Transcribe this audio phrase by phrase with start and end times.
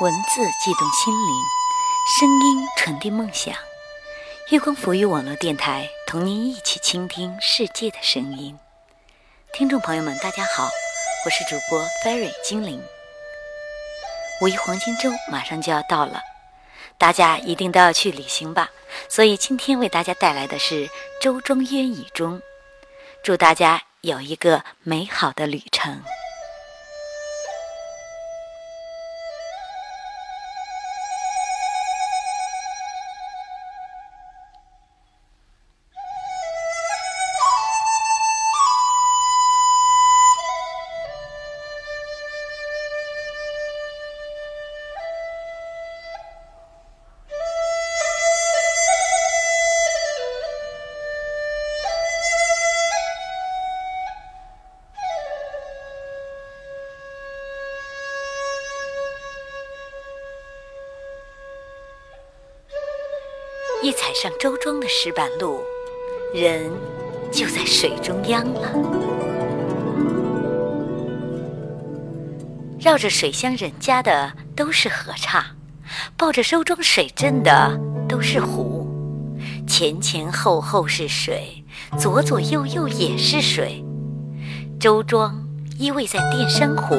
[0.00, 1.44] 文字悸动心灵，
[2.20, 3.52] 声音传递梦想。
[4.50, 8.56] 月光浮语网络电台，同您一起倾听世界的声音。
[9.52, 10.70] 听众朋友们，大家好，
[11.24, 12.80] 我是主播 Fairy 精灵。
[14.40, 16.20] 五一黄金周马上就要到了，
[16.96, 18.70] 大家一定都要去旅行吧。
[19.08, 20.88] 所以今天为大家带来的是
[21.20, 22.40] 周庄烟雨中，
[23.24, 26.04] 祝大家有一个美好的旅程。
[63.88, 65.62] 一踩上周庄的石板路，
[66.34, 66.70] 人
[67.32, 68.70] 就在水中央了。
[72.78, 75.42] 绕着水乡人家的都是河岔，
[76.18, 78.86] 抱着周庄水镇的都是湖。
[79.66, 81.64] 前前后后是水，
[81.98, 83.82] 左左右右也是水。
[84.78, 86.94] 周庄依偎在淀山湖、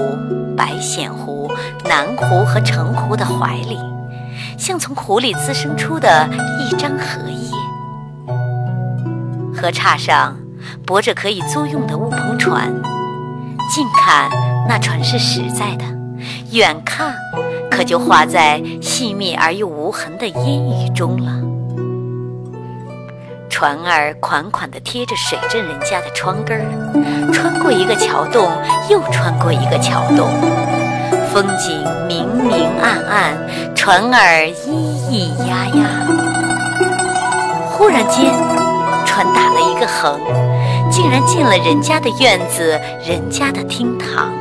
[0.57, 1.51] 白显湖、
[1.85, 3.77] 南湖和城湖的怀里。
[4.59, 6.27] 像从湖里滋生出的
[6.59, 7.49] 一张荷叶，
[9.55, 10.35] 河岔上
[10.85, 12.69] 泊着可以租用的乌篷船，
[13.73, 14.29] 近看
[14.67, 15.85] 那船是实在的，
[16.51, 17.15] 远看
[17.71, 21.31] 可就画在细密而又无痕的烟雨中了。
[23.49, 28.51] 船儿款款地贴着水镇人家的窗根儿，穿过一个桥洞，
[28.89, 30.29] 又穿过一个桥洞。
[31.31, 34.69] 风景明明暗暗，船儿咿
[35.09, 36.07] 咿呀呀。
[37.71, 38.25] 忽然间，
[39.05, 40.19] 船打了一个横，
[40.91, 44.33] 竟然进了人家的院子，人家的厅堂。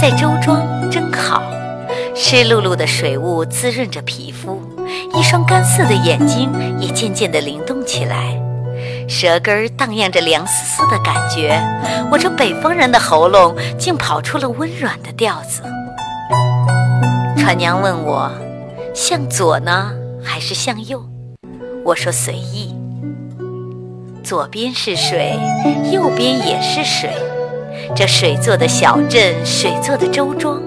[0.00, 1.42] 在周庄真好，
[2.14, 4.60] 湿漉漉的水雾滋润着皮肤，
[5.14, 6.50] 一双干涩的眼睛
[6.80, 8.36] 也渐渐地灵动起来。
[9.08, 11.60] 舌根儿荡漾着凉丝丝的感觉，
[12.10, 15.62] 我这北方人的喉咙竟跑出了温软的调子。
[17.36, 18.30] 船娘问我，
[18.94, 19.90] 向左呢，
[20.22, 21.04] 还是向右？
[21.84, 22.74] 我说随意。
[24.22, 25.36] 左边是水，
[25.90, 27.10] 右边也是水。
[27.94, 30.62] 这水做的小镇，水做的周庄，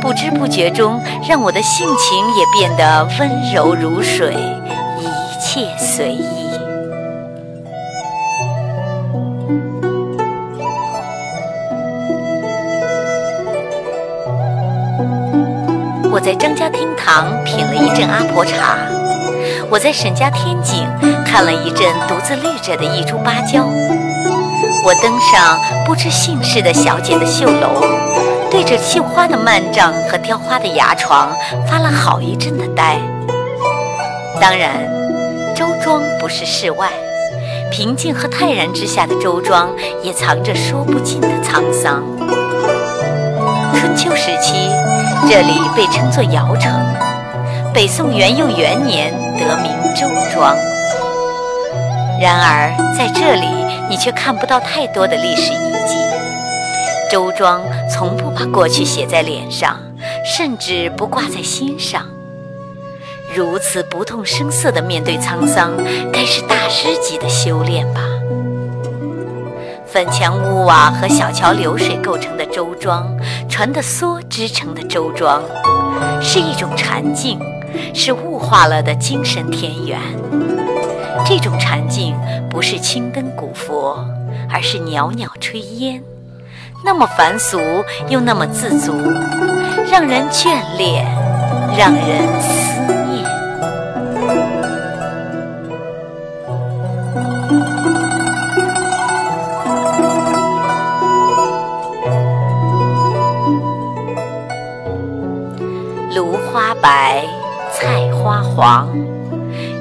[0.00, 4.34] 不知不觉中，让我的性情也变得温柔如水，
[5.00, 6.47] 一切随意。
[16.18, 18.76] 我在张家厅堂品了一阵阿婆茶，
[19.70, 20.84] 我在沈家天井
[21.24, 23.64] 看了一阵独自绿着的一株芭蕉，
[24.84, 25.56] 我登上
[25.86, 27.86] 不知姓氏的小姐的绣楼，
[28.50, 31.30] 对着绣花的幔帐和雕花的牙床
[31.68, 32.98] 发了好一阵的呆。
[34.40, 34.90] 当然，
[35.54, 36.88] 周庄不是世外，
[37.70, 39.70] 平静和泰然之下的周庄
[40.02, 42.02] 也藏着说不尽的沧桑。
[43.72, 44.68] 春秋时期。
[45.26, 46.72] 这里被称作尧城，
[47.72, 50.56] 北宋元佑元年得名周庄。
[52.20, 53.46] 然而在这里，
[53.88, 55.96] 你却看不到太多的历史遗迹。
[57.10, 59.76] 周庄从不把过去写在脸上，
[60.24, 62.02] 甚至不挂在心上。
[63.34, 65.72] 如此不动声色地面对沧桑，
[66.12, 68.00] 该是大师级的修炼吧。
[69.90, 73.10] 粉墙屋瓦和小桥流水构成的周庄，
[73.48, 75.42] 船的梭织成的周庄，
[76.20, 77.40] 是一种禅境，
[77.94, 79.98] 是物化了的精神田园。
[81.24, 82.14] 这种禅境
[82.50, 84.04] 不是青灯古佛，
[84.52, 86.02] 而是袅袅炊烟，
[86.84, 87.58] 那么凡俗
[88.10, 88.92] 又那么自足，
[89.90, 91.06] 让人眷恋，
[91.78, 92.28] 让人
[106.18, 107.24] 芦花白
[107.72, 108.88] 菜花黄，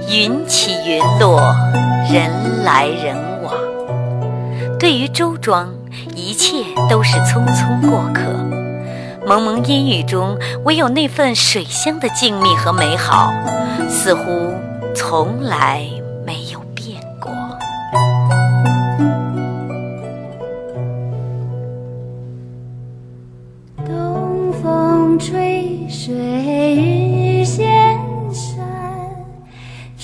[0.07, 1.41] 云起云落，
[2.11, 3.51] 人来人往。
[4.77, 5.73] 对于周庄，
[6.15, 8.21] 一切都是匆匆过客。
[9.25, 13.33] 蒙蒙烟雨中，唯有那份水乡的静谧和美好，
[13.89, 14.53] 似乎
[14.93, 15.81] 从来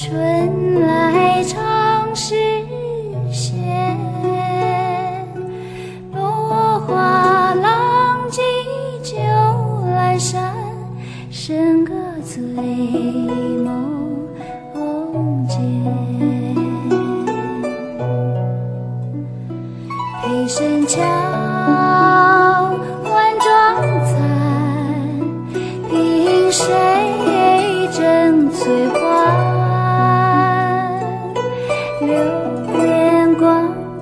[0.05, 2.35] 春来长时
[3.31, 3.97] 闲。
[6.11, 8.41] 落花浪迹
[9.01, 9.15] 酒
[9.95, 10.53] 阑珊，
[11.31, 12.41] 笙歌醉
[13.63, 13.92] 梦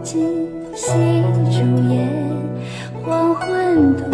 [0.03, 0.25] 今
[0.75, 0.87] 夕
[1.51, 1.61] 烛
[1.93, 2.09] 烟，
[3.03, 4.10] 黄昏短。